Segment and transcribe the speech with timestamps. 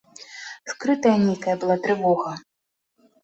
[0.71, 2.31] Скрытая нейкая была трывога.